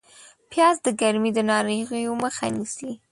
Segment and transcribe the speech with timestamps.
[0.49, 2.91] پیاز د ګرمۍ د ناروغیو مخه نیسي